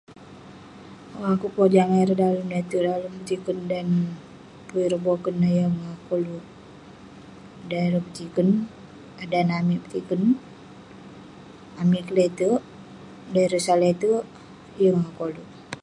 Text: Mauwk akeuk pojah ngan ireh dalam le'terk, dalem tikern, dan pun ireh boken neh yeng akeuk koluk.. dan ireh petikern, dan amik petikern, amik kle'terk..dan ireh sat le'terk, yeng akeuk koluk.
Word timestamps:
Mauwk 1.19 1.33
akeuk 1.39 1.55
pojah 1.57 1.85
ngan 1.87 2.01
ireh 2.03 2.19
dalam 2.23 2.45
le'terk, 2.51 2.85
dalem 2.89 3.15
tikern, 3.27 3.59
dan 3.71 3.87
pun 4.67 4.79
ireh 4.85 5.03
boken 5.05 5.35
neh 5.41 5.53
yeng 5.59 5.75
akeuk 5.91 6.01
koluk.. 6.07 6.45
dan 7.69 7.81
ireh 7.87 8.03
petikern, 8.05 8.49
dan 9.31 9.47
amik 9.59 9.81
petikern, 9.83 10.23
amik 11.81 12.03
kle'terk..dan 12.07 13.43
ireh 13.47 13.63
sat 13.65 13.77
le'terk, 13.81 14.25
yeng 14.81 14.97
akeuk 15.01 15.15
koluk. 15.19 15.47